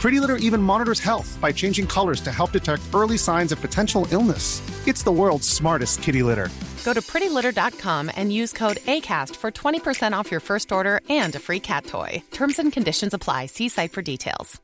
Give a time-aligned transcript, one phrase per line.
[0.00, 4.08] Pretty Litter even monitors health by changing colors to help detect early signs of potential
[4.10, 4.62] illness.
[4.88, 6.48] It's the world's smartest kitty litter.
[6.84, 11.38] Go to prettylitter.com and use code ACAST for 20% off your first order and a
[11.38, 12.22] free cat toy.
[12.30, 13.46] Terms and conditions apply.
[13.46, 14.58] See site for details.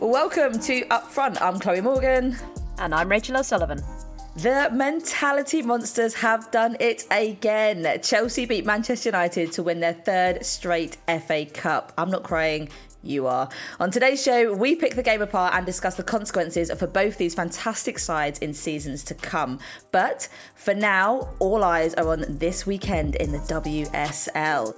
[0.00, 1.40] Welcome to Upfront.
[1.40, 2.36] I'm Chloe Morgan.
[2.78, 3.80] And I'm Rachel O'Sullivan.
[4.36, 8.00] The mentality monsters have done it again.
[8.02, 11.92] Chelsea beat Manchester United to win their third straight FA Cup.
[11.96, 12.68] I'm not crying.
[13.00, 13.48] You are.
[13.78, 17.34] On today's show, we pick the game apart and discuss the consequences for both these
[17.34, 19.60] fantastic sides in seasons to come.
[19.92, 24.74] But for now, all eyes are on this weekend in the WSL.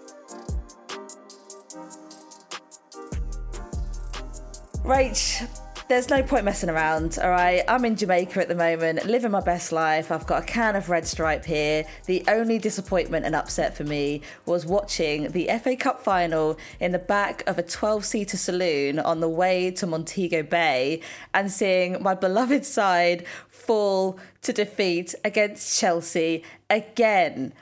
[4.85, 7.63] Rach, there's no point messing around, all right?
[7.69, 10.11] I'm in Jamaica at the moment, living my best life.
[10.11, 11.85] I've got a can of Red Stripe here.
[12.07, 16.99] The only disappointment and upset for me was watching the FA Cup final in the
[16.99, 21.03] back of a 12 seater saloon on the way to Montego Bay
[21.33, 27.53] and seeing my beloved side fall to defeat against Chelsea again.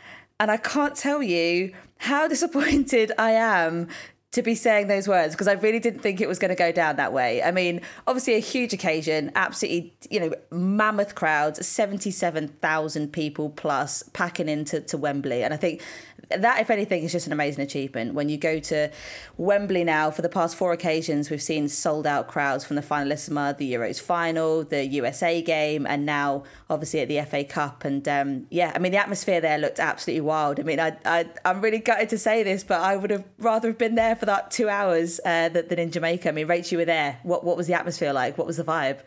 [0.41, 3.89] And I can't tell you how disappointed I am
[4.35, 6.73] to be saying those words because I really didn't think it was going to go
[6.73, 7.41] down that way.
[7.41, 14.49] I mean, obviously a huge occasion, absolutely, you know, mammoth crowds, 77,000 people plus packing
[14.49, 15.45] into to Wembley.
[15.45, 15.83] And I think
[16.31, 18.15] that, if anything, is just an amazing achievement.
[18.15, 18.91] When you go to
[19.37, 23.57] Wembley now, for the past four occasions, we've seen sold out crowds from the Finalissima,
[23.57, 27.85] the Euros final, the USA game, and now obviously at the FA Cup.
[27.85, 30.61] And um, yeah, I mean, the atmosphere there looked absolutely wild.
[30.61, 33.69] I mean, I, I, I'm really gutted to say this, but I would have rather
[33.69, 36.29] have been there for that two hours uh, than, than in Jamaica.
[36.29, 37.19] I mean, Rach, you were there.
[37.23, 38.39] What, what was the atmosphere like?
[38.39, 39.01] What was the vibe?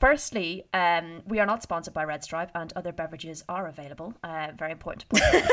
[0.00, 4.14] Firstly, um, we are not sponsored by Red Stripe, and other beverages are available.
[4.24, 5.44] Uh, very important to point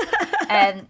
[0.49, 0.75] out.
[0.77, 0.87] um,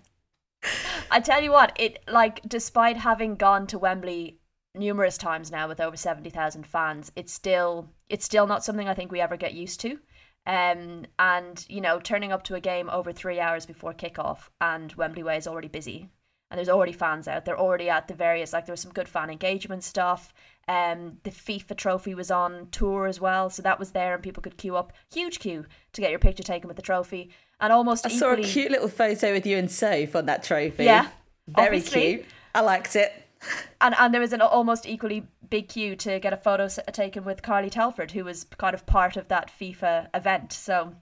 [1.09, 4.39] I tell you what, it like despite having gone to Wembley
[4.75, 8.93] numerous times now with over seventy thousand fans, it's still it's still not something I
[8.93, 9.97] think we ever get used to.
[10.45, 14.93] Um, and you know, turning up to a game over three hours before kickoff, and
[14.93, 16.09] Wembley Way is already busy,
[16.49, 17.45] and there's already fans out.
[17.45, 20.33] They're already at the various like there was some good fan engagement stuff.
[20.67, 24.43] Um, the FIFA trophy was on tour as well, so that was there, and people
[24.43, 27.29] could queue up, huge queue to get your picture taken with the trophy,
[27.61, 30.43] and almost I equally, saw a cute little photo with you and Soph on that
[30.43, 30.83] trophy.
[30.83, 31.07] Yeah,
[31.47, 32.01] very obviously.
[32.15, 32.25] cute.
[32.53, 33.13] I liked it.
[33.81, 37.41] and and there was an almost equally big queue to get a photo taken with
[37.41, 40.51] Carly Telford, who was kind of part of that FIFA event.
[40.51, 40.95] So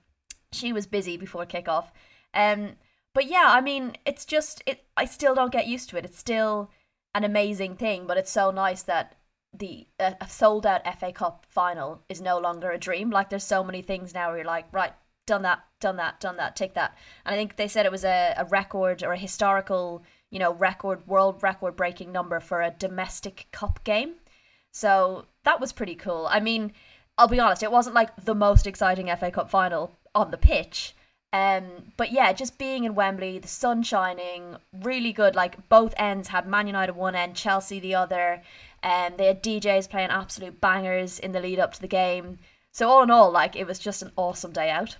[0.52, 1.86] she was busy before kickoff.
[2.34, 2.74] Um,
[3.16, 4.84] but yeah, I mean, it's just it.
[4.96, 6.06] I still don't get used to it.
[6.06, 6.70] It's still
[7.16, 9.16] an amazing thing, but it's so nice that
[9.58, 13.10] the uh, a sold out FA Cup final is no longer a dream.
[13.10, 14.92] Like there's so many things now where you're like, right,
[15.26, 16.98] done that, done that, done that, take that.
[17.26, 20.54] And I think they said it was a, a record or a historical, you know,
[20.54, 24.16] record world record breaking number for a domestic cup game.
[24.72, 26.28] So that was pretty cool.
[26.30, 26.74] I mean,
[27.18, 30.96] I'll be honest, it wasn't like the most exciting FA Cup final on the pitch.
[31.36, 35.36] Um, but yeah, just being in Wembley, the sun shining, really good.
[35.36, 38.42] Like both ends had Man United one end, Chelsea the other.
[38.82, 42.40] Um, they had DJs playing absolute bangers in the lead up to the game.
[42.72, 44.96] So all in all, like it was just an awesome day out.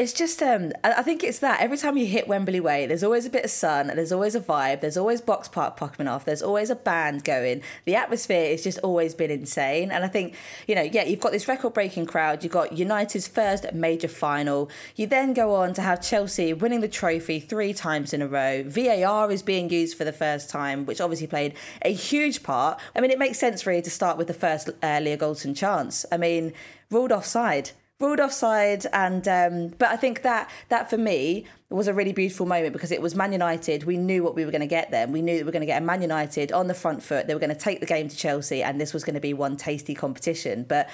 [0.00, 3.26] It's just, um, I think it's that every time you hit Wembley Way, there's always
[3.26, 6.40] a bit of sun, there's always a vibe, there's always Box Park popping off, there's
[6.40, 7.60] always a band going.
[7.84, 9.90] The atmosphere has just always been insane.
[9.90, 10.36] And I think,
[10.66, 14.70] you know, yeah, you've got this record breaking crowd, you've got United's first major final.
[14.96, 18.62] You then go on to have Chelsea winning the trophy three times in a row.
[18.62, 21.52] VAR is being used for the first time, which obviously played
[21.82, 22.80] a huge part.
[22.96, 26.06] I mean, it makes sense really to start with the first uh, Leah chance.
[26.10, 26.54] I mean,
[26.90, 31.94] ruled offside ruled offside and um, but I think that that for me was a
[31.94, 33.84] really beautiful moment because it was Man United.
[33.84, 35.12] We knew what we were going to get them.
[35.12, 37.28] We knew that we were going to get a Man United on the front foot.
[37.28, 39.34] They were going to take the game to Chelsea, and this was going to be
[39.34, 40.64] one tasty competition.
[40.68, 40.88] But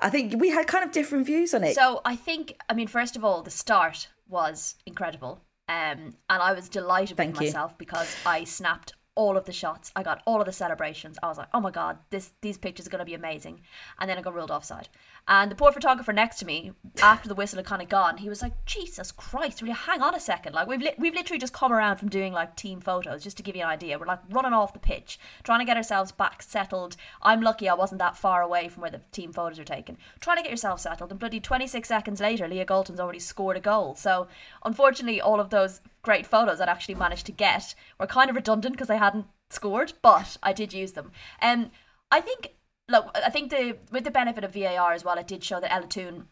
[0.00, 1.74] I think we had kind of different views on it.
[1.74, 6.54] So I think, I mean, first of all, the start was incredible, um, and I
[6.54, 7.48] was delighted Thank with you.
[7.48, 9.92] myself because I snapped all of the shots.
[9.94, 11.18] I got all of the celebrations.
[11.22, 13.60] I was like, oh my god, this these pictures are going to be amazing.
[14.00, 14.88] And then I got ruled offside.
[15.28, 18.28] And the poor photographer next to me, after the whistle had kind of gone, he
[18.28, 20.52] was like, Jesus Christ, will you hang on a second?
[20.52, 23.42] Like we've li- we've literally just come around from doing like team photos, just to
[23.42, 23.98] give you an idea.
[23.98, 26.96] We're like running off the pitch, trying to get ourselves back settled.
[27.22, 29.96] I'm lucky I wasn't that far away from where the team photos are taken.
[30.18, 33.60] Trying to get yourself settled, and bloody 26 seconds later, Leah Galton's already scored a
[33.60, 33.94] goal.
[33.94, 34.26] So
[34.64, 38.74] unfortunately, all of those great photos I'd actually managed to get were kind of redundant
[38.74, 41.12] because I hadn't scored, but I did use them.
[41.38, 41.70] And um,
[42.10, 42.54] I think,
[42.88, 45.72] look, I think the with the benefit of VAR as well, it did show that
[45.72, 46.28] Ella Toone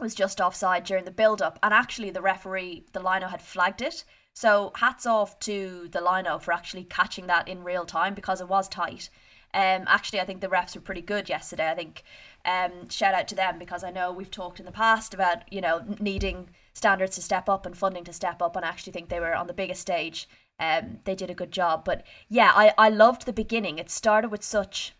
[0.00, 3.82] was just offside during the build up, and actually the referee, the lino, had flagged
[3.82, 4.04] it.
[4.34, 8.48] So hats off to the lino for actually catching that in real time because it
[8.48, 9.10] was tight.
[9.54, 11.70] Um, actually, I think the refs were pretty good yesterday.
[11.70, 12.04] I think
[12.44, 15.60] um, shout out to them because I know we've talked in the past about you
[15.60, 19.08] know needing standards to step up and funding to step up, and I actually think
[19.08, 20.28] they were on the biggest stage.
[20.60, 21.84] Um, they did a good job.
[21.84, 23.78] But yeah, I, I loved the beginning.
[23.78, 24.94] It started with such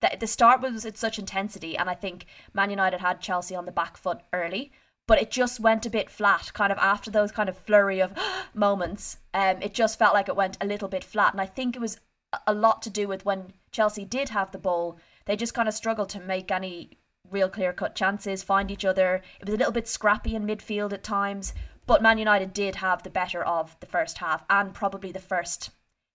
[0.00, 3.66] the, the start was at such intensity, and I think Man United had Chelsea on
[3.66, 4.72] the back foot early,
[5.06, 6.52] but it just went a bit flat.
[6.54, 8.14] Kind of after those kind of flurry of
[8.54, 11.76] moments, um, it just felt like it went a little bit flat, and I think
[11.76, 12.00] it was
[12.46, 14.98] a lot to do with when Chelsea did have the ball.
[15.26, 16.98] They just kind of struggled to make any
[17.30, 19.22] real clear cut chances, find each other.
[19.40, 21.54] It was a little bit scrappy in midfield at times,
[21.86, 25.70] but Man United did have the better of the first half and probably the first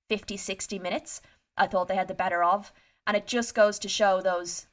[0.09, 1.21] 50, 60 minutes.
[1.57, 2.71] I thought they had the better of.
[3.07, 4.67] And it just goes to show those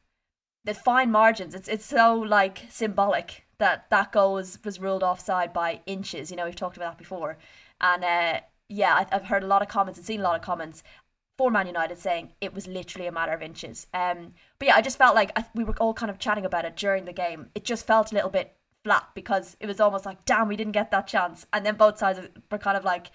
[0.64, 1.54] the fine margins.
[1.54, 6.30] It's it's so like symbolic that that goal was, was ruled offside by inches.
[6.30, 7.38] You know, we've talked about that before.
[7.80, 10.82] And uh, yeah, I've heard a lot of comments and seen a lot of comments
[11.38, 13.86] for Man United saying it was literally a matter of inches.
[13.94, 16.64] Um, but yeah, I just felt like I, we were all kind of chatting about
[16.64, 17.50] it during the game.
[17.54, 20.72] It just felt a little bit flat because it was almost like, damn, we didn't
[20.72, 21.46] get that chance.
[21.52, 22.20] And then both sides
[22.50, 23.10] were kind of like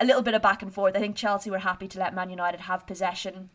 [0.00, 0.96] a little bit of back and forth.
[0.96, 3.50] I think Chelsea were happy to let Man United have possession,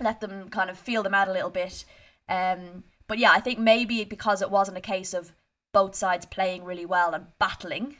[0.00, 1.84] let them kind of feel them out a little bit.
[2.28, 5.32] Um, but yeah, I think maybe because it wasn't a case of
[5.72, 7.96] both sides playing really well and battling,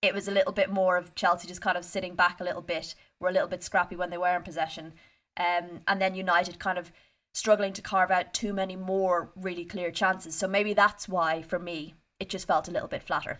[0.00, 2.62] it was a little bit more of Chelsea just kind of sitting back a little
[2.62, 4.92] bit, were a little bit scrappy when they were in possession.
[5.36, 6.92] Um, and then United kind of
[7.34, 10.34] struggling to carve out too many more really clear chances.
[10.34, 13.38] So maybe that's why, for me, it just felt a little bit flatter.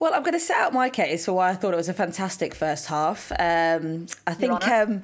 [0.00, 1.94] Well, I'm going to set out my case for why I thought it was a
[1.94, 3.32] fantastic first half.
[3.32, 5.02] Um, I think um,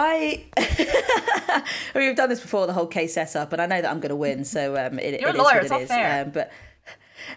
[0.00, 0.44] I
[1.94, 4.16] we've done this before, the whole case setup, and I know that I'm going to
[4.16, 5.90] win, so um, it, You're it a lawyer, is what it is.
[5.90, 6.52] Um, but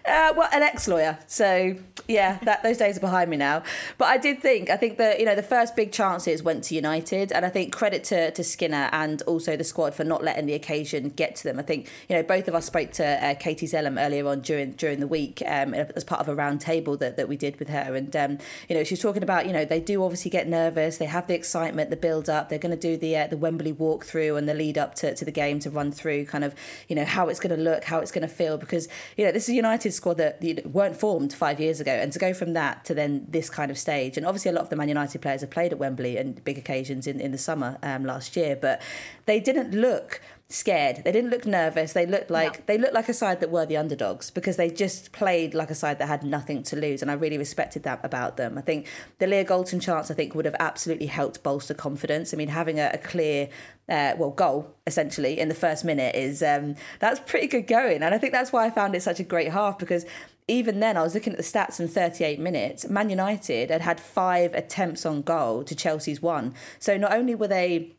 [0.06, 1.76] uh, well, an ex-lawyer, so
[2.08, 3.62] yeah, that those days are behind me now.
[3.98, 6.74] But I did think, I think that you know the first big chances went to
[6.74, 10.46] United, and I think credit to, to Skinner and also the squad for not letting
[10.46, 11.58] the occasion get to them.
[11.58, 14.72] I think you know both of us spoke to uh, Katie Zelem earlier on during
[14.72, 17.68] during the week um, as part of a round table that, that we did with
[17.68, 20.98] her, and um, you know she's talking about you know they do obviously get nervous,
[20.98, 23.72] they have the excitement, the build up, they're going to do the uh, the Wembley
[23.72, 26.54] walkthrough and the lead up to, to the game to run through kind of
[26.88, 28.56] you know how it's going to look, how it's going to feel.
[28.56, 32.12] Because you know this is United United squad that weren't formed five years ago, and
[32.12, 34.68] to go from that to then this kind of stage, and obviously a lot of
[34.68, 37.78] the Man United players have played at Wembley and big occasions in, in the summer
[37.82, 38.82] um, last year, but
[39.24, 40.20] they didn't look
[40.52, 41.02] scared.
[41.04, 41.92] They didn't look nervous.
[41.94, 42.64] They looked like no.
[42.66, 45.74] they looked like a side that were the underdogs because they just played like a
[45.74, 48.58] side that had nothing to lose, and I really respected that about them.
[48.58, 48.86] I think
[49.18, 52.32] the Leah Galton chance I think would have absolutely helped bolster confidence.
[52.32, 53.48] I mean, having a, a clear
[53.88, 58.14] uh, well, goal essentially in the first minute is um, that's pretty good going, and
[58.14, 60.04] I think that's why I found it such a great half because
[60.48, 62.88] even then, I was looking at the stats in 38 minutes.
[62.88, 66.54] Man United had had five attempts on goal to Chelsea's one.
[66.80, 67.94] So not only were they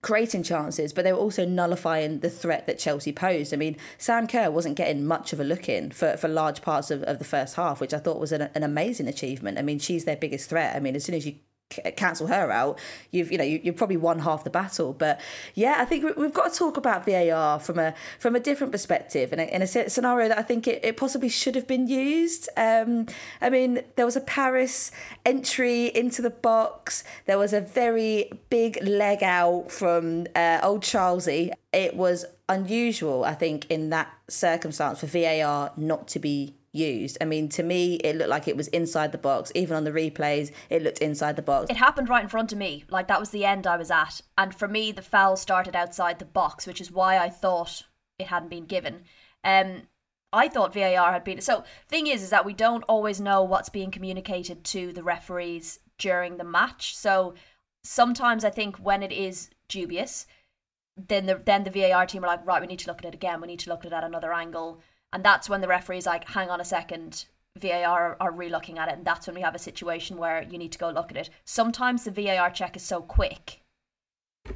[0.00, 3.52] creating chances, but they were also nullifying the threat that Chelsea posed.
[3.52, 6.90] I mean, Sam Kerr wasn't getting much of a look in for, for large parts
[6.90, 9.58] of, of the first half, which I thought was an, an amazing achievement.
[9.58, 10.76] I mean, she's their biggest threat.
[10.76, 11.34] I mean, as soon as you
[11.96, 12.78] cancel her out,
[13.10, 14.92] you've you know you, have probably won half the battle.
[14.92, 15.20] But
[15.54, 19.32] yeah, I think we've got to talk about VAR from a from a different perspective
[19.32, 22.48] in a, in a scenario that I think it, it possibly should have been used.
[22.56, 23.06] Um,
[23.40, 24.90] I mean, there was a Parris
[25.24, 27.04] entry into the box.
[27.26, 31.50] There was a very big leg out from uh, old Charlesy.
[31.72, 37.18] It was unusual, I think, in that circumstance for VAR not to be used.
[37.20, 39.50] I mean, to me, it looked like it was inside the box.
[39.54, 41.70] Even on the replays, it looked inside the box.
[41.70, 42.84] It happened right in front of me.
[42.90, 44.20] Like, that was the end I was at.
[44.36, 47.84] And for me, the foul started outside the box, which is why I thought
[48.18, 49.04] it hadn't been given.
[49.44, 49.82] Um,
[50.32, 51.40] I thought VAR had been.
[51.40, 55.80] So, thing is, is that we don't always know what's being communicated to the referees
[55.96, 56.94] during the match.
[56.96, 57.34] So,
[57.82, 60.26] sometimes I think when it is dubious,
[60.96, 63.14] then the then the VAR team are like, right, we need to look at it
[63.14, 63.40] again.
[63.40, 64.82] We need to look at it at another angle.
[65.12, 68.88] And that's when the referee's like, hang on a second, VAR are re looking at
[68.88, 68.96] it.
[68.96, 71.30] And that's when we have a situation where you need to go look at it.
[71.44, 73.60] Sometimes the VAR check is so quick,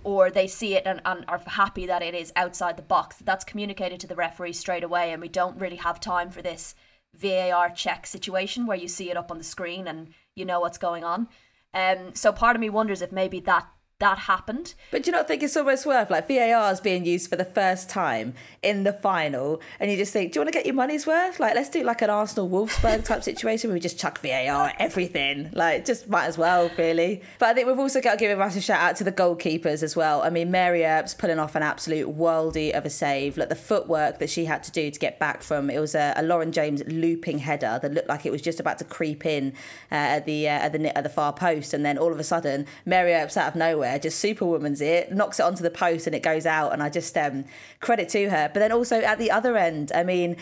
[0.04, 3.16] or they see it and, and are happy that it is outside the box.
[3.24, 5.12] That's communicated to the referee straight away.
[5.12, 6.74] And we don't really have time for this
[7.14, 10.78] VAR check situation where you see it up on the screen and you know what's
[10.78, 11.28] going on.
[11.74, 13.66] Um, so part of me wonders if maybe that
[14.02, 14.74] that happened.
[14.90, 17.44] But do you not think it's almost worth like VAR is being used for the
[17.44, 20.74] first time in the final, and you just think, do you want to get your
[20.74, 21.38] money's worth?
[21.38, 24.76] Like, let's do like an Arsenal Wolfsburg type situation where we just chuck VAR at
[24.80, 25.50] everything.
[25.52, 27.22] Like, just might as well, really.
[27.38, 29.82] But I think we've also got to give a massive shout out to the goalkeepers
[29.82, 30.22] as well.
[30.22, 33.36] I mean, Mary Earps pulling off an absolute worldy of a save.
[33.36, 36.12] Like the footwork that she had to do to get back from it was a,
[36.16, 39.52] a Lauren James looping header that looked like it was just about to creep in
[39.92, 42.24] uh, at the uh, at the at the far post, and then all of a
[42.24, 46.14] sudden, Mary Earps out of nowhere just superwoman's it, knocks it onto the post and
[46.14, 46.72] it goes out.
[46.72, 47.44] And I just um,
[47.80, 48.50] credit to her.
[48.52, 50.36] But then also at the other end, I mean,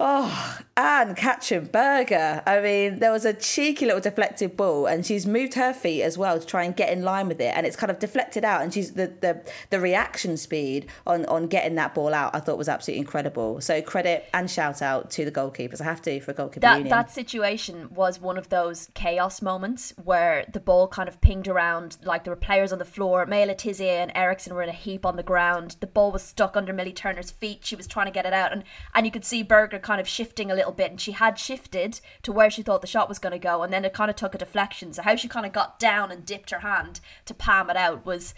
[0.00, 2.40] Oh, Ann-Katrin Berger.
[2.46, 6.16] I mean, there was a cheeky little deflected ball, and she's moved her feet as
[6.16, 8.62] well to try and get in line with it, and it's kind of deflected out.
[8.62, 12.56] And she's the the, the reaction speed on on getting that ball out, I thought
[12.56, 13.60] was absolutely incredible.
[13.60, 15.80] So credit and shout out to the goalkeepers.
[15.80, 16.90] I have to for goalkeeper that, union.
[16.90, 21.98] That situation was one of those chaos moments where the ball kind of pinged around,
[22.04, 23.26] like there were players on the floor.
[23.26, 25.74] Maya Le Tissier and Eriksson were in a heap on the ground.
[25.80, 27.64] The ball was stuck under Millie Turner's feet.
[27.64, 28.62] She was trying to get it out, and
[28.94, 31.98] and you could see Berger kind of shifting a little bit and she had shifted
[32.20, 34.16] to where she thought the shot was going to go and then it kind of
[34.16, 34.92] took a deflection.
[34.92, 38.04] So how she kind of got down and dipped her hand to palm it out
[38.04, 38.34] was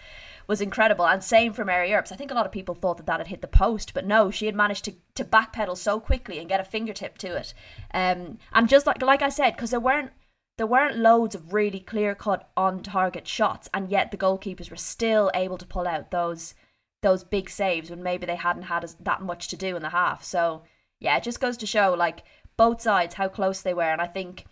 [0.46, 1.06] was incredible.
[1.08, 2.12] And same for Mary Earps.
[2.12, 4.30] I think a lot of people thought that that had hit the post but no
[4.30, 7.52] she had managed to to backpedal so quickly and get a fingertip to it.
[7.92, 10.12] Um and just like like I said because there weren't
[10.56, 14.76] there weren't loads of really clear cut on target shots and yet the goalkeepers were
[14.76, 16.54] still able to pull out those
[17.02, 19.88] those big saves when maybe they hadn't had as, that much to do in the
[19.88, 20.22] half.
[20.22, 20.62] So
[21.00, 22.22] yeah, it just goes to show like
[22.56, 24.44] both sides how close they were, and I think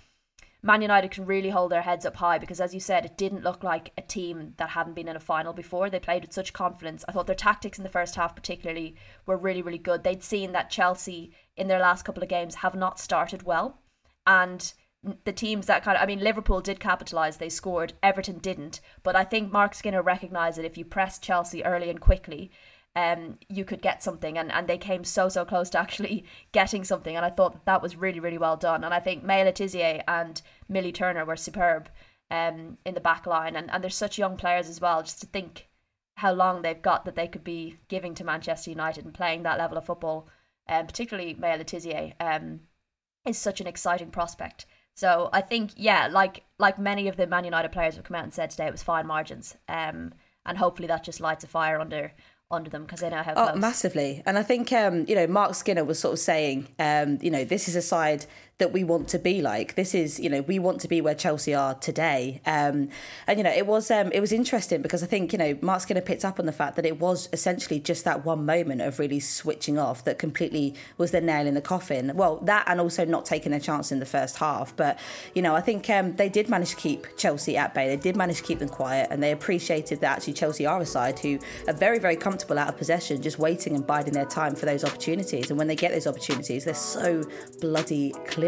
[0.63, 3.45] Man United can really hold their heads up high because, as you said, it didn't
[3.45, 5.89] look like a team that hadn't been in a final before.
[5.89, 7.05] They played with such confidence.
[7.07, 10.03] I thought their tactics in the first half, particularly, were really, really good.
[10.03, 13.81] They'd seen that Chelsea in their last couple of games have not started well,
[14.27, 14.73] and
[15.25, 19.15] the teams that kind of, I mean, Liverpool did capitalise, they scored, Everton didn't, but
[19.15, 22.51] I think Marc Skinner recognised that if you press Chelsea early and quickly,
[22.97, 24.37] um, you could get something.
[24.39, 27.17] And, and they came so, so close to actually getting something.
[27.17, 28.85] And I thought that, was really, really well done.
[28.85, 31.89] And I think Maya Le Tissier and Millie Turner were superb
[32.31, 33.57] um, in the back line.
[33.57, 35.69] And, and they're such young players as well, just to think
[36.17, 39.59] how long they've got that they could be giving to Manchester United and playing that
[39.59, 40.29] level of football,
[40.69, 42.61] um, particularly Maya Le Tissier, um,
[43.25, 44.67] is such an exciting prospect.
[44.95, 48.25] So I think, yeah, like like many of the Man United players have come out
[48.25, 49.57] and said today, it was fine margins.
[49.69, 50.13] Um,
[50.45, 52.13] and hopefully that just lights a fire under
[52.51, 53.51] under them because they know how close.
[53.53, 54.23] Oh, massively.
[54.25, 57.45] And I think, um, you know, Marc Skinner was sort of saying, um, you know,
[57.45, 58.25] this is a side
[58.59, 59.77] that we want to be like.
[59.77, 62.41] This is, you know, we want to be where Chelsea are today.
[62.45, 62.89] Um,
[63.29, 65.83] and you know, it was um, it was interesting because I think you know Marc
[65.83, 68.99] Skinner picked up on the fact that it was essentially just that one moment of
[68.99, 72.13] really switching off that completely was the nail in the coffin.
[72.17, 74.75] Well, that and also not taking a chance in the first half.
[74.75, 74.99] But
[75.35, 77.87] you know, I think um, they did manage to keep Chelsea at bay.
[77.87, 80.87] They did manage to keep them quiet, and they appreciated that actually Chelsea are a
[80.87, 81.39] side who
[81.69, 84.83] are very very comfortable out of possession, just waiting and biding their time for those
[84.83, 85.49] opportunities.
[85.49, 87.23] And when they get those opportunities, they're so
[87.61, 88.48] bloody clear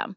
[0.00, 0.16] system.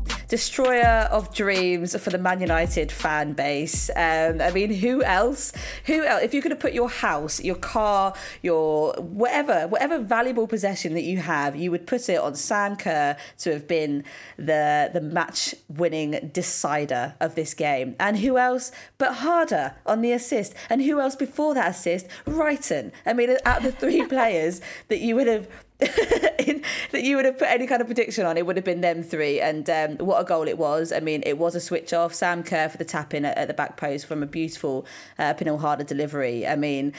[0.31, 3.89] destroyer of dreams for the Man United fan base.
[3.97, 5.51] Um, I mean, who else?
[5.87, 6.23] Who else?
[6.23, 11.03] If you could have put your house, your car, your whatever, whatever valuable possession that
[11.03, 14.05] you have, you would put it on Sam Kerr to have been
[14.37, 17.97] the the match winning decider of this game.
[17.99, 20.53] And who else but Harder on the assist?
[20.69, 22.07] And who else before that assist?
[22.25, 22.93] Reiten.
[23.05, 25.49] I mean, out of the three players that you would have
[26.39, 28.81] in, that you would have put any kind of prediction on, it would have been
[28.81, 29.39] them three.
[29.39, 30.91] And um, what a goal it was.
[30.91, 32.13] I mean, it was a switch off.
[32.13, 34.85] Sam Kerr for the tap in at, at the back post from a beautiful
[35.17, 36.47] uh, Pernille Harder delivery.
[36.47, 36.93] I mean,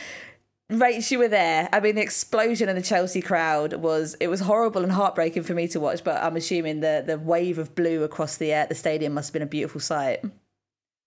[0.71, 1.69] Rach, you were there.
[1.73, 5.55] I mean, the explosion in the Chelsea crowd was it was horrible and heartbreaking for
[5.55, 6.03] me to watch.
[6.03, 9.33] But I'm assuming the the wave of blue across the uh, the stadium must have
[9.35, 10.25] been a beautiful sight.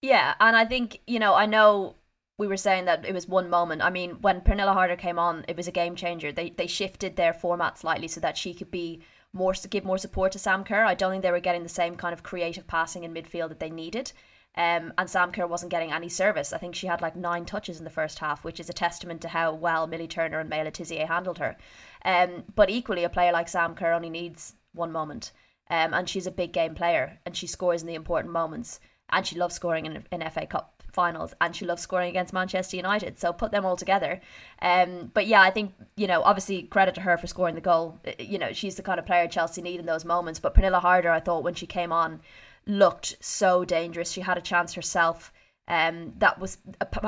[0.02, 1.96] Yeah, and I think you know I know
[2.38, 3.82] we were saying that it was one moment.
[3.82, 6.32] I mean, when Pernille Harder came on, it was a game changer.
[6.32, 10.32] They they shifted their format slightly so that she could be more give more support
[10.34, 10.84] to Sam Kerr.
[10.86, 13.60] I don't think they were getting the same kind of creative passing in midfield that
[13.60, 14.12] they needed.
[14.58, 16.54] Um, and Sam Kerr wasn't getting any service.
[16.54, 19.22] I think she had like nine touches in the first half, which is a testament
[19.22, 21.58] to how well Millie Turner and Maya Le Tissier handled her.
[22.06, 25.32] Um, but equally, a player like Sam Kerr only needs one moment.
[25.70, 28.80] Um, and she's a big game player and she scores in the important moments.
[29.10, 32.78] And she loves scoring in, in FA Cup finals and she loves scoring against Manchester
[32.78, 33.20] United.
[33.20, 34.22] So put them all together.
[34.62, 38.00] Um, but yeah, I think, you know, obviously credit to her for scoring the goal.
[38.08, 40.40] Uh, you know, she's the kind of player Chelsea need in those moments.
[40.40, 42.22] But Pernille Harder, I thought when she came on,
[42.66, 44.12] looked so dangerous.
[44.12, 45.32] She had a chance herself.
[45.68, 46.60] Um, that was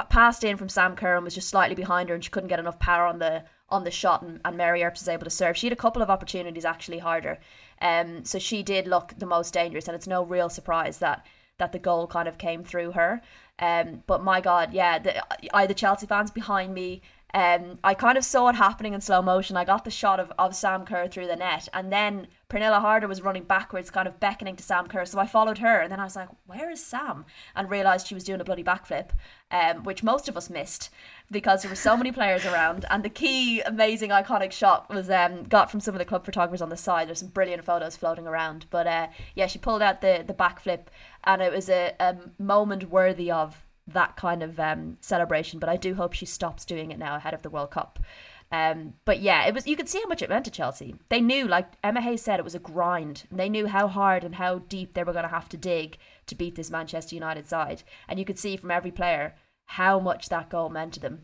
[0.09, 2.59] passed in from Sam Kerr and was just slightly behind her, and she couldn't get
[2.59, 5.57] enough power on the on the shot, and, and Mary Earps was able to serve.
[5.57, 7.37] She had a couple of opportunities actually Harder,
[7.81, 11.23] um, so she did look the most dangerous, and it's no real surprise that
[11.59, 13.21] that the goal kind of came through her.
[13.59, 15.23] Um, but my God, yeah, the,
[15.55, 17.01] I the Chelsea fans behind me.
[17.33, 19.57] Um, I kind of saw it happening in slow motion.
[19.57, 23.07] I got the shot of, of Sam Kerr through the net, and then Pernille Harder
[23.07, 25.05] was running backwards, kind of beckoning to Sam Kerr.
[25.05, 28.15] So I followed her, and then I was like, "Where is Sam?" And realized she
[28.15, 29.09] was doing a bloody backflip,
[29.51, 30.89] um, which most of us missed
[31.29, 32.85] because there were so many players around.
[32.89, 36.61] And the key, amazing, iconic shot was um, got from some of the club photographers
[36.61, 37.09] on the side.
[37.09, 38.67] There's some brilliant photos floating around.
[38.69, 40.87] But uh, yeah, she pulled out the the backflip,
[41.27, 45.59] and it was a, a moment worthy of that kind of um, celebration.
[45.59, 47.99] But I do hope she stops doing it now ahead of the World Cup.
[48.49, 50.95] Um, but yeah, it was you could see how much it meant to Chelsea.
[51.09, 53.25] They knew, like Emma Hayes said, it was a grind.
[53.29, 56.35] They knew how hard and how deep they were going to have to dig to
[56.35, 59.35] beat this Manchester United side, and you could see from every player
[59.65, 61.23] how much that goal meant to them.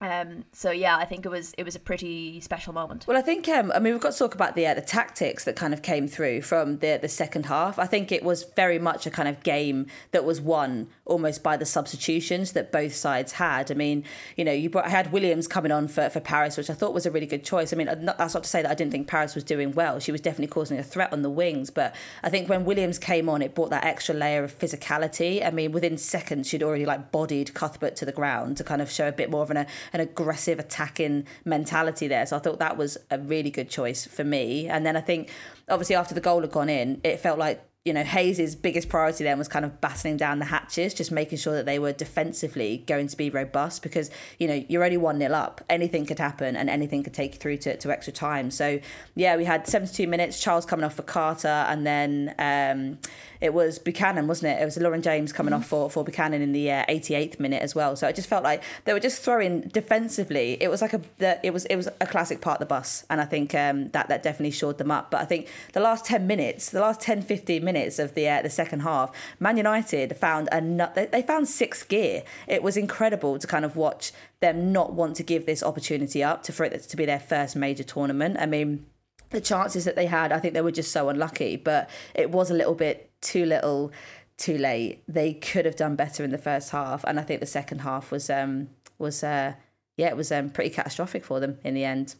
[0.00, 3.06] Um, so yeah, I think it was it was a pretty special moment.
[3.06, 5.44] Well, I think um, I mean we've got to talk about the uh, the tactics
[5.44, 7.78] that kind of came through from the the second half.
[7.78, 11.56] I think it was very much a kind of game that was won almost by
[11.56, 13.70] the substitutions that both sides had.
[13.70, 14.04] I mean,
[14.36, 17.06] you know, you brought, had Williams coming on for, for Parris, which I thought was
[17.06, 17.72] a really good choice.
[17.72, 20.00] I mean, not, that's not to say that I didn't think Parris was doing well.
[20.00, 23.28] She was definitely causing a threat on the wings, but I think when Williams came
[23.28, 25.44] on, it brought that extra layer of physicality.
[25.46, 28.90] I mean, within seconds, she'd already like bodied Cuthbert to the ground to kind of
[28.90, 32.26] show a bit more of an, an aggressive attacking mentality there.
[32.26, 34.68] So I thought that was a really good choice for me.
[34.68, 35.30] And then I think,
[35.68, 39.24] obviously, after the goal had gone in, it felt like you know, Hayes's biggest priority
[39.24, 42.82] then was kind of battling down the hatches, just making sure that they were defensively
[42.86, 45.62] going to be robust because, you know, you're only 1 nil up.
[45.68, 48.50] Anything could happen and anything could take you through to, to extra time.
[48.50, 48.80] So,
[49.14, 52.98] yeah, we had 72 minutes, Charles coming off for Carter, and then um,
[53.42, 54.62] it was Buchanan, wasn't it?
[54.62, 55.60] It was Lauren James coming mm-hmm.
[55.60, 57.96] off for, for Buchanan in the uh, 88th minute as well.
[57.96, 60.56] So it just felt like they were just throwing defensively.
[60.58, 63.04] It was like a the, it was it was a classic part of the bus,
[63.10, 65.10] and I think um, that that definitely shored them up.
[65.10, 68.28] But I think the last 10 minutes, the last 10 15 minutes minutes of the
[68.28, 70.60] uh, the second half, Man United found a
[70.94, 72.22] they, they found sixth gear.
[72.48, 76.42] It was incredible to kind of watch them not want to give this opportunity up
[76.44, 78.36] to for it to be their first major tournament.
[78.40, 78.86] I mean,
[79.30, 81.56] the chances that they had, I think they were just so unlucky.
[81.56, 83.92] But it was a little bit too little,
[84.38, 85.02] too late.
[85.06, 88.10] They could have done better in the first half, and I think the second half
[88.10, 89.54] was um was uh
[89.96, 92.14] yeah it was um pretty catastrophic for them in the end.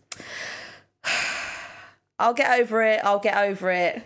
[2.18, 3.00] I'll get over it.
[3.02, 4.02] I'll get over it.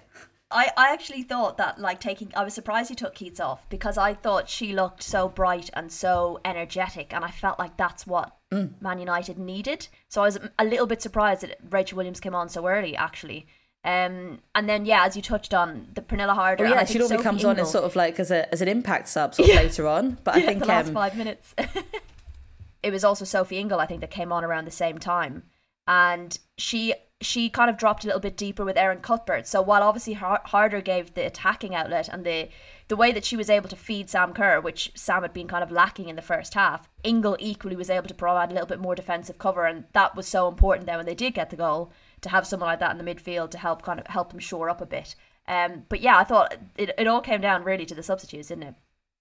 [0.50, 3.98] I, I actually thought that like taking I was surprised he took Keats off because
[3.98, 8.34] I thought she looked so bright and so energetic and I felt like that's what
[8.50, 8.70] mm.
[8.80, 9.88] Man United needed.
[10.08, 13.46] So I was a little bit surprised that Rachel Williams came on so early actually.
[13.84, 16.66] Um, and then yeah, as you touched on, the Pernille Harder.
[16.66, 18.68] Oh, yeah, she normally comes Ingle, on as sort of like as a as an
[18.68, 19.62] impact sub sort of yeah.
[19.62, 20.18] later on.
[20.24, 21.54] But I yeah, think the last um, five minutes.
[22.82, 25.44] it was also Sophie Ingle, I think, that came on around the same time,
[25.88, 29.48] and she she kind of dropped a little bit deeper with Erin Cuthbert.
[29.48, 32.48] So while obviously Harder gave the attacking outlet and the
[32.86, 35.64] the way that she was able to feed Sam Kerr, which Sam had been kind
[35.64, 38.78] of lacking in the first half, Ingle equally was able to provide a little bit
[38.78, 41.92] more defensive cover, and that was so important then when they did get the goal
[42.20, 44.70] to have someone like that in the midfield to help kind of help them shore
[44.70, 45.16] up a bit.
[45.46, 48.64] Um, but yeah, I thought it, it all came down really to the substitutes, didn't
[48.64, 48.74] it?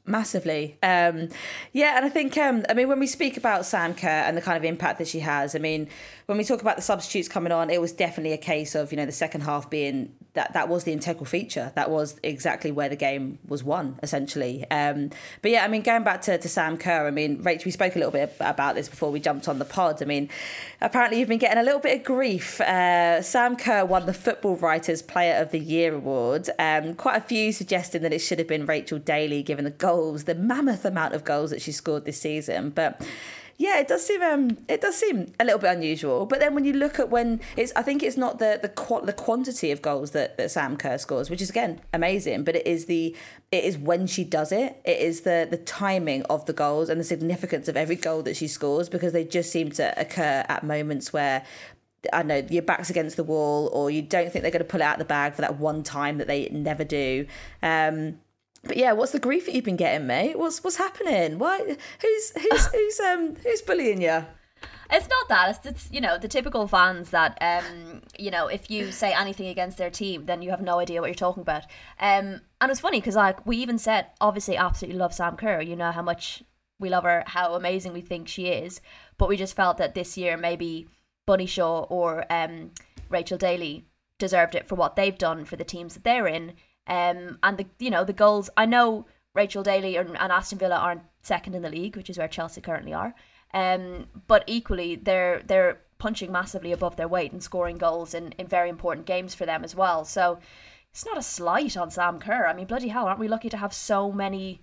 [0.07, 0.77] Massively.
[0.81, 1.27] Um,
[1.73, 4.41] yeah, and I think, um, I mean, when we speak about Sam Kerr and the
[4.41, 5.89] kind of impact that she has, I mean,
[6.27, 8.97] when we talk about the substitutes coming on, it was definitely a case of, you
[8.97, 11.71] know, the second half being that that was the integral feature.
[11.75, 14.69] That was exactly where the game was won, essentially.
[14.69, 15.09] Um,
[15.41, 17.95] but yeah, I mean, going back to, to Sam Kerr, I mean, Rachel, we spoke
[17.95, 20.01] a little bit about this before we jumped on the pod.
[20.01, 20.29] I mean,
[20.79, 22.61] apparently you've been getting a little bit of grief.
[22.61, 26.49] Uh, Sam Kerr won the Football Writers Player of the Year award.
[26.59, 30.25] Um, quite a few suggesting that it should have been Rachel Daly, given the goals,
[30.25, 32.69] the mammoth amount of goals that she scored this season.
[32.69, 33.01] But
[33.57, 36.27] yeah, it does seem um, it does seem a little bit unusual.
[36.27, 39.05] But then when you look at when it's, I think it's not the the qu-
[39.05, 42.67] the quantity of goals that, that Sam Kerr scores, which is again amazing, but it
[42.67, 43.15] is the
[43.51, 44.79] it is when she does it.
[44.85, 48.35] It is the the timing of the goals and the significance of every goal that
[48.35, 51.43] she scores because they just seem to occur at moments where
[52.13, 54.81] I know your back's against the wall, or you don't think they're going to pull
[54.81, 57.25] it out of the bag for that one time that they never do.
[57.63, 58.19] Um,
[58.63, 60.37] but yeah, what's the grief that you've been getting, mate?
[60.37, 61.39] What's what's happening?
[61.39, 61.77] Why?
[62.01, 64.25] Who's who's who's um who's bullying you?
[64.89, 65.49] It's not that.
[65.49, 69.47] It's, it's you know the typical fans that um you know if you say anything
[69.47, 71.63] against their team, then you have no idea what you're talking about.
[71.99, 75.61] Um, and it's funny because like we even said, obviously, absolutely love Sam Kerr.
[75.61, 76.43] You know how much
[76.79, 78.81] we love her, how amazing we think she is.
[79.17, 80.87] But we just felt that this year maybe
[81.25, 82.71] Bunny Shaw or um
[83.09, 83.85] Rachel Daly
[84.19, 86.53] deserved it for what they've done for the teams that they're in
[86.87, 88.49] um, and the you know the goals.
[88.57, 92.17] I know Rachel Daly and, and Aston Villa aren't second in the league, which is
[92.17, 93.13] where Chelsea currently are.
[93.53, 98.47] Um, but equally, they're they're punching massively above their weight and scoring goals in, in
[98.47, 100.05] very important games for them as well.
[100.05, 100.39] So
[100.91, 102.47] it's not a slight on Sam Kerr.
[102.47, 104.61] I mean, bloody hell, aren't we lucky to have so many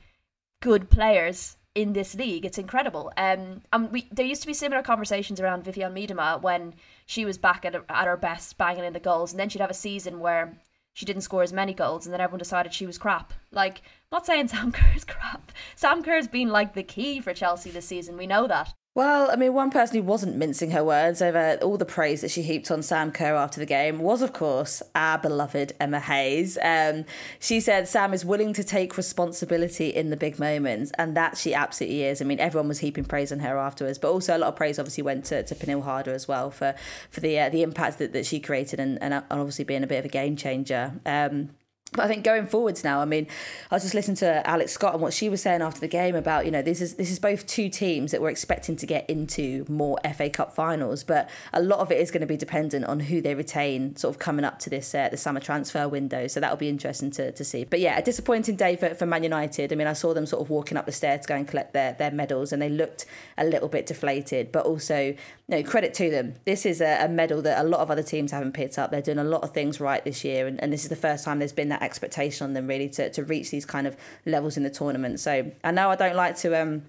[0.60, 2.44] good players in this league?
[2.44, 3.12] It's incredible.
[3.16, 6.74] Um, and we there used to be similar conversations around Vivianne Miedema when
[7.06, 9.70] she was back at, at her best, banging in the goals, and then she'd have
[9.70, 10.58] a season where
[10.94, 13.34] she didn't score as many goals, and then everyone decided she was crap.
[13.50, 15.52] Like, not saying Sam Kerr is crap.
[15.74, 18.16] Sam Kerr's been like the key for Chelsea this season.
[18.16, 18.72] We know that.
[18.96, 22.30] Well, I mean, one person who wasn't mincing her words over all the praise that
[22.30, 26.56] she heaped on Sam Kerr after the game was, of course, our beloved Emma Hayes.
[26.62, 27.04] Um,
[27.40, 31.54] she said Sam is willing to take responsibility in the big moments, and that she
[31.54, 32.22] absolutely is.
[32.22, 34.78] I mean, everyone was heaping praise on her afterwards, but also a lot of praise
[34.78, 36.76] obviously went to, to Pernille Harder as well for
[37.10, 39.98] for the uh, the impact that, that she created and, and obviously being a bit
[39.98, 40.92] of a game changer.
[41.04, 41.50] Um,
[41.92, 43.28] but I think going forwards now, I mean,
[43.70, 46.16] I was just listening to Alex Scott and what she was saying after the game
[46.16, 49.08] about, you know, this is this is both two teams that we're expecting to get
[49.08, 52.84] into more FA Cup finals, but a lot of it is going to be dependent
[52.86, 56.26] on who they retain sort of coming up to this uh, the summer transfer window.
[56.26, 57.64] So that'll be interesting to, to see.
[57.64, 59.72] But yeah, a disappointing day for, for Man United.
[59.72, 61.74] I mean, I saw them sort of walking up the stairs to go and collect
[61.74, 63.06] their, their medals and they looked
[63.38, 65.14] a little bit deflated, but also
[65.46, 66.34] no credit to them.
[66.44, 68.90] This is a, a, medal that a lot of other teams haven't picked up.
[68.90, 71.24] They're doing a lot of things right this year, and, and this is the first
[71.24, 74.56] time there's been that expectation on them really to, to reach these kind of levels
[74.56, 75.20] in the tournament.
[75.20, 76.84] So I know I don't like to um,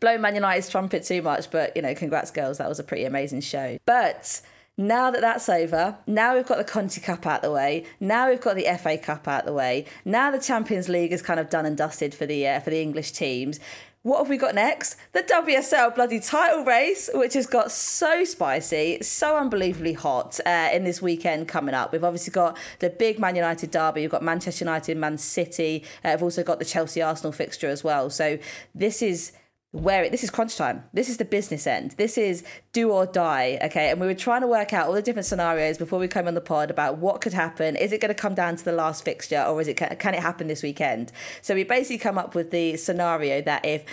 [0.00, 2.58] blow Man United's trumpet too much, but you know, congrats, girls.
[2.58, 3.78] That was a pretty amazing show.
[3.86, 4.40] But
[4.78, 7.84] now that that's over, now we've got the Conti Cup out the way.
[7.98, 9.86] Now we've got the FA Cup out the way.
[10.04, 12.80] Now the Champions League is kind of done and dusted for the uh, for the
[12.80, 13.58] English teams.
[14.06, 14.94] What have we got next?
[15.14, 20.84] The WSL bloody title race, which has got so spicy, so unbelievably hot uh, in
[20.84, 21.90] this weekend coming up.
[21.90, 24.02] We've obviously got the big Man United derby.
[24.02, 25.82] We've got Manchester United, Man City.
[26.04, 28.08] Uh, we've also got the Chelsea Arsenal fixture as well.
[28.08, 28.38] So
[28.76, 29.32] this is
[29.76, 30.84] where it, this is crunch time.
[30.92, 31.92] This is the business end.
[31.92, 33.58] This is do or die.
[33.62, 33.90] Okay.
[33.90, 36.34] And we were trying to work out all the different scenarios before we came on
[36.34, 37.76] the pod about what could happen.
[37.76, 40.20] Is it going to come down to the last fixture or is it, can it
[40.20, 41.12] happen this weekend?
[41.42, 43.84] So we basically come up with the scenario that if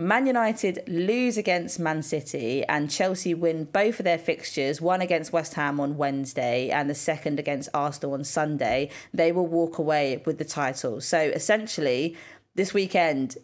[0.00, 5.32] Man United lose against Man City and Chelsea win both of their fixtures, one against
[5.32, 10.22] West Ham on Wednesday and the second against Arsenal on Sunday, they will walk away
[10.24, 11.00] with the title.
[11.00, 12.16] So essentially,
[12.54, 13.38] this weekend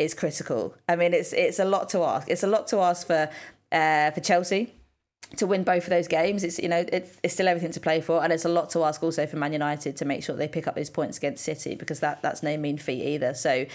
[0.00, 0.74] is critical.
[0.88, 2.28] I mean, it's it's a lot to ask.
[2.28, 3.28] It's a lot to ask for
[3.70, 4.74] uh, for Chelsea
[5.36, 6.42] to win both of those games.
[6.42, 8.82] It's you know it's, it's still everything to play for, and it's a lot to
[8.84, 11.74] ask also for Man United to make sure they pick up those points against City
[11.74, 13.34] because that that's no mean feat either.
[13.34, 13.66] So,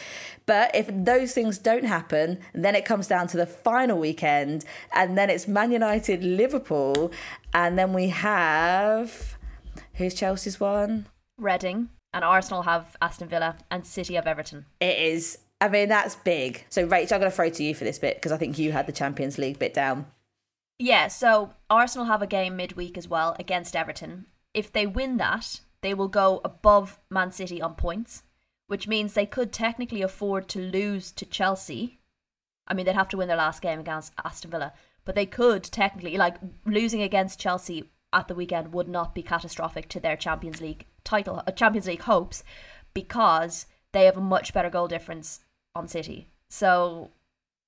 [0.45, 5.17] but if those things don't happen, then it comes down to the final weekend, and
[5.17, 7.11] then it's Man United Liverpool,
[7.53, 9.37] and then we have
[9.93, 11.05] who's Chelsea's one?
[11.37, 11.89] Reading.
[12.13, 14.65] And Arsenal have Aston Villa and City have Everton.
[14.79, 16.65] It is I mean, that's big.
[16.69, 18.71] So, Rach, I'm going to throw to you for this bit because I think you
[18.71, 20.07] had the Champions League bit down.
[20.77, 24.25] Yeah, so Arsenal have a game midweek as well against Everton.
[24.53, 28.23] If they win that, they will go above Man City on points,
[28.67, 31.99] which means they could technically afford to lose to Chelsea.
[32.67, 34.73] I mean, they'd have to win their last game against Aston Villa,
[35.05, 39.87] but they could technically, like, losing against Chelsea at the weekend would not be catastrophic
[39.89, 42.43] to their Champions League title, uh, Champions League hopes,
[42.93, 45.39] because they have a much better goal difference
[45.73, 46.27] on City.
[46.49, 47.11] So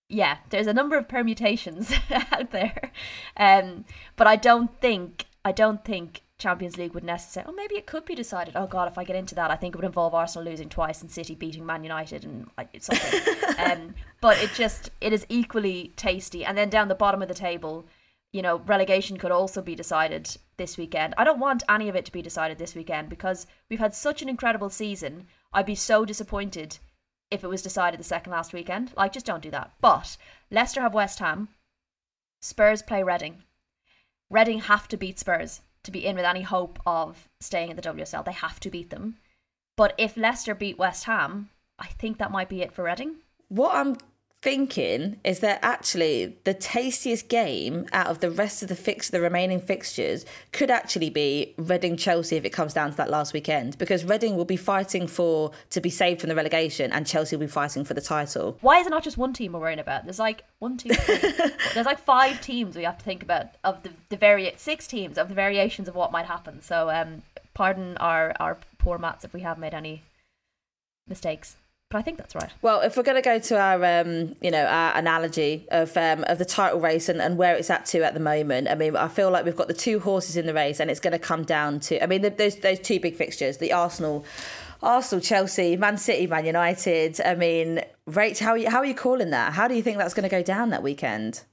[0.10, 1.94] yeah, there's a number of permutations
[2.32, 2.92] out there.
[3.36, 3.86] Um,
[4.16, 7.52] but I don't think I don't think Champions League would necessarily.
[7.52, 8.56] Oh, maybe it could be decided.
[8.56, 11.02] Oh God, if I get into that, I think it would involve Arsenal losing twice
[11.02, 12.48] and City beating Man United and
[12.80, 13.22] something.
[13.58, 16.46] um, but it just it is equally tasty.
[16.46, 17.88] And then down the bottom of the table,
[18.32, 21.16] you know, relegation could also be decided this weekend.
[21.18, 24.22] I don't want any of it to be decided this weekend because we've had such
[24.22, 25.28] an incredible season.
[25.54, 26.80] I'd be so disappointed
[27.30, 28.92] if it was decided the second last weekend.
[28.96, 29.72] Like, just don't do that.
[29.82, 30.18] But
[30.50, 31.50] Leicester have West Ham.
[32.42, 33.44] Spurs play Reading.
[34.30, 37.82] Reading have to beat Spurs to be in with any hope of staying in the
[37.82, 38.26] WSL.
[38.26, 39.16] They have to beat them.
[39.76, 43.18] But if Leicester beat West Ham, I think that might be it for Reading.
[43.48, 43.96] What I'm
[44.42, 49.20] thinking is that actually the tastiest game out of the rest of the fix the
[49.20, 53.78] remaining fixtures could actually be Reading Chelsea if it comes down to that last weekend
[53.80, 57.48] because Reading will be fighting for to be saved from the relegation and Chelsea will
[57.48, 58.58] be fighting for the title.
[58.62, 60.04] Why is it not just one team we're worrying about?
[60.04, 60.96] There's like one, three.
[61.74, 65.18] there's like five teams we have to think about of the the vari- six teams
[65.18, 66.62] of the variations of what might happen.
[66.62, 67.24] So um
[67.56, 70.04] pardon our our poor mats if we have made any
[71.08, 71.56] mistakes.
[71.90, 72.52] But I think that's right.
[72.62, 76.26] Well, if we're going to go to our, um, you know, our analogy of um,
[76.28, 78.98] of the title race and, and where it's at to at the moment, I mean,
[78.98, 81.20] I feel like we've got the two horses in the race, and it's going to
[81.20, 84.26] come down to, I mean, those those two big fixtures, the Arsenal,
[84.84, 87.22] Arsenal, Chelsea, Man City, Man United.
[87.22, 89.54] I mean, Rach, how are you, how are you calling that?
[89.54, 91.44] How do you think that's going to go down that weekend?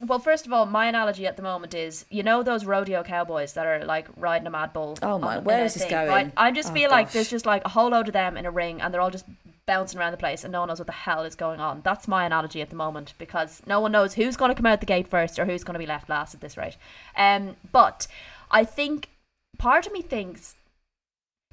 [0.00, 3.52] Well, first of all, my analogy at the moment is you know those rodeo cowboys
[3.52, 4.96] that are like riding a mad bull.
[5.02, 6.08] Oh my, where is this thing, going?
[6.08, 6.32] Right?
[6.34, 6.96] I just oh, feel gosh.
[6.96, 9.10] like there's just like a whole load of them in a ring, and they're all
[9.10, 9.26] just
[9.66, 11.80] bouncing around the place and no one knows what the hell is going on.
[11.82, 14.80] That's my analogy at the moment because no one knows who's going to come out
[14.80, 16.76] the gate first or who's going to be left last at this rate.
[17.16, 18.06] Um, but
[18.50, 19.10] I think
[19.58, 20.54] part of me thinks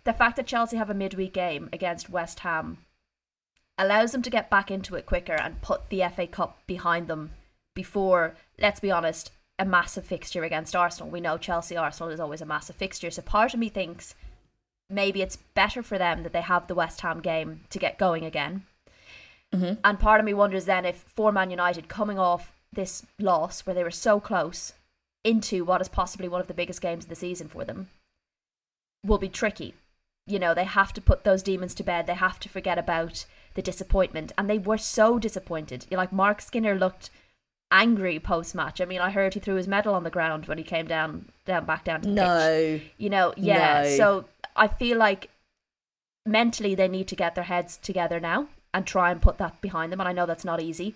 [0.03, 2.77] the fact that Chelsea have a midweek game against West Ham
[3.77, 7.31] allows them to get back into it quicker and put the FA Cup behind them
[7.73, 11.09] before, let's be honest, a massive fixture against Arsenal.
[11.09, 13.09] We know Chelsea Arsenal is always a massive fixture.
[13.09, 14.13] So part of me thinks
[14.89, 18.25] maybe it's better for them that they have the West Ham game to get going
[18.25, 18.63] again.
[19.53, 19.79] Mm-hmm.
[19.83, 23.73] And part of me wonders then if for Man United coming off this loss where
[23.75, 24.73] they were so close
[25.23, 27.89] into what is possibly one of the biggest games of the season for them
[29.05, 29.73] will be tricky.
[30.25, 32.07] You know, they have to put those demons to bed.
[32.07, 34.31] They have to forget about the disappointment.
[34.37, 35.85] And they were so disappointed.
[35.91, 37.09] Like Marc Skinner looked
[37.71, 38.79] angry post match.
[38.79, 41.29] I mean, I heard he threw his medal on the ground when he came down,
[41.45, 42.79] down back down to the no.
[42.79, 42.91] pitch.
[42.97, 43.83] You know, yeah.
[43.83, 43.97] No.
[43.97, 45.29] So I feel like
[46.25, 49.91] mentally they need to get their heads together now and try and put that behind
[49.91, 49.99] them.
[49.99, 50.95] And I know that's not easy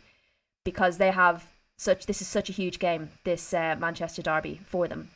[0.63, 2.06] because they have such.
[2.06, 5.10] This is such a huge game, this uh, Manchester derby for them.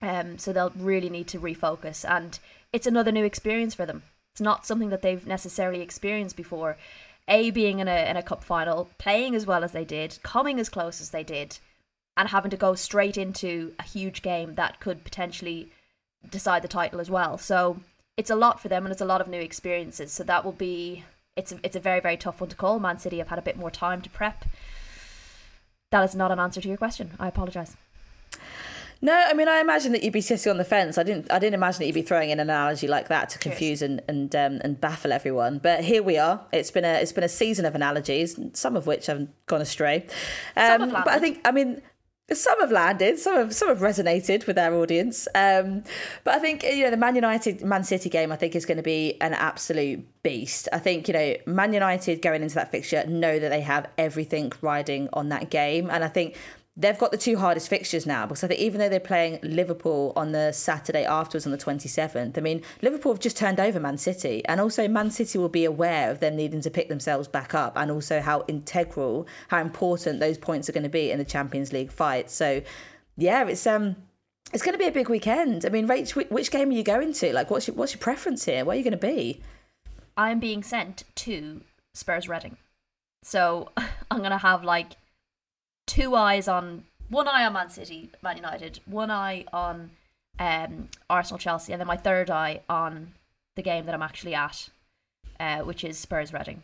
[0.00, 2.38] Um, so they'll really need to refocus, and
[2.72, 4.02] it's another new experience for them.
[4.34, 6.76] It's not something that they've necessarily experienced before.
[7.28, 10.58] A being in a in a cup final, playing as well as they did, coming
[10.58, 11.58] as close as they did,
[12.16, 15.70] and having to go straight into a huge game that could potentially
[16.30, 17.38] decide the title as well.
[17.38, 17.80] So
[18.16, 20.12] it's a lot for them, and it's a lot of new experiences.
[20.12, 21.04] So that will be
[21.36, 22.78] it's a, it's a very very tough one to call.
[22.78, 24.44] Man City have had a bit more time to prep.
[25.90, 27.12] That is not an answer to your question.
[27.18, 27.76] I apologise.
[29.04, 30.96] No, I mean I imagine that you'd be sitting on the fence.
[30.96, 33.38] I didn't I didn't imagine that you'd be throwing in an analogy like that to
[33.38, 35.58] confuse and and um, and baffle everyone.
[35.58, 36.40] But here we are.
[36.52, 40.06] It's been a it's been a season of analogies, some of which have gone astray.
[40.56, 41.82] Um, but I think I mean
[42.30, 45.26] some have landed, some have some have resonated with our audience.
[45.34, 45.84] Um,
[46.24, 48.32] but I think you know the Man United Man City game.
[48.32, 50.68] I think is going to be an absolute beast.
[50.72, 54.52] I think you know Man United going into that fixture know that they have everything
[54.60, 56.36] riding on that game, and I think
[56.76, 60.12] they've got the two hardest fixtures now because I think even though they're playing Liverpool
[60.16, 63.98] on the Saturday afterwards on the 27th, I mean, Liverpool have just turned over Man
[63.98, 64.42] City.
[64.46, 67.76] And also, Man City will be aware of them needing to pick themselves back up
[67.76, 71.72] and also how integral, how important those points are going to be in the Champions
[71.72, 72.30] League fight.
[72.30, 72.62] So,
[73.16, 73.66] yeah, it's.
[73.66, 73.96] um.
[74.52, 75.64] It's going to be a big weekend.
[75.64, 77.32] I mean, Rach, which game are you going to?
[77.32, 78.66] Like, what's your what's your preference here?
[78.66, 79.40] Where are you going to be?
[80.14, 81.62] I'm being sent to
[81.94, 82.58] Spurs Reading,
[83.22, 83.70] so
[84.10, 84.96] I'm going to have like
[85.92, 89.90] two eyes on one eye on Man City, Man United, one eye on
[90.38, 93.12] um, Arsenal, Chelsea, and then my third eye on
[93.56, 94.70] the game that I'm actually at,
[95.38, 96.62] uh, which is Spurs Reading.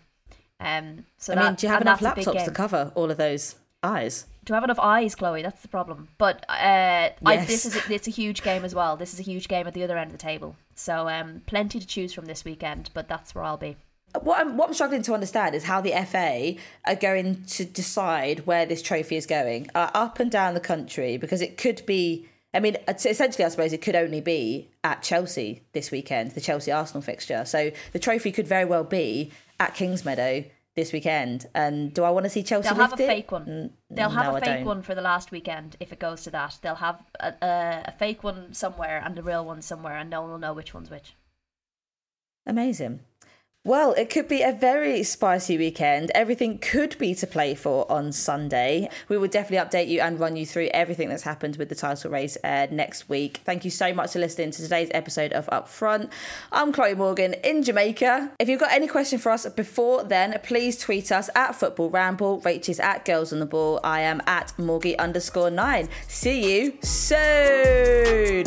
[0.58, 3.56] Um, so I that, mean, do you have enough laptops to cover all of those
[3.82, 4.24] eyes?
[4.46, 5.42] Do I have enough eyes, Chloe?
[5.42, 6.08] That's the problem.
[6.16, 7.14] But uh, yes.
[7.24, 8.96] I, this is a, it's a huge game as well.
[8.96, 10.56] This is a huge game at the other end of the table.
[10.74, 12.88] So um, plenty to choose from this weekend.
[12.94, 13.76] But that's where I'll be.
[14.22, 16.54] What I'm, what I'm struggling to understand is how the FA
[16.86, 21.16] are going to decide where this trophy is going uh, up and down the country
[21.16, 22.28] because it could be.
[22.54, 26.72] I mean, essentially, I suppose it could only be at Chelsea this weekend, the Chelsea
[26.72, 27.44] Arsenal fixture.
[27.44, 30.46] So the trophy could very well be at Kingsmeadow
[30.78, 31.46] this weekend.
[31.54, 32.68] And do I want to see Chelsea?
[32.68, 33.06] They'll have a it?
[33.06, 33.70] fake one.
[33.90, 36.58] They'll have no, a fake one for the last weekend if it goes to that.
[36.62, 40.22] They'll have a, a, a fake one somewhere and a real one somewhere, and no
[40.22, 41.14] one will know which one's which.
[42.46, 43.00] Amazing.
[43.68, 46.10] Well, it could be a very spicy weekend.
[46.14, 48.88] Everything could be to play for on Sunday.
[49.10, 52.10] We will definitely update you and run you through everything that's happened with the title
[52.10, 53.42] race uh, next week.
[53.44, 56.08] Thank you so much for listening to today's episode of Upfront.
[56.50, 58.32] I'm Chloe Morgan in Jamaica.
[58.38, 62.40] If you've got any question for us before then, please tweet us at Football Ramble.
[62.40, 63.80] Rach is at Girls on the Ball.
[63.84, 65.90] I am at Morgie underscore nine.
[66.06, 68.46] See you soon.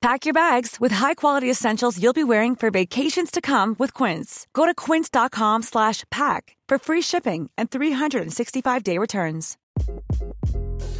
[0.00, 4.46] Pack your bags with high-quality essentials you'll be wearing for vacations to come with Quince.
[4.52, 9.56] Go to quince.com slash pack for free shipping and 365-day returns.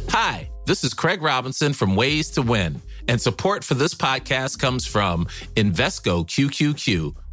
[0.09, 0.49] Hi.
[0.69, 5.25] This is Craig Robinson from Ways to Win, and support for this podcast comes from
[5.55, 7.15] Invesco QQQ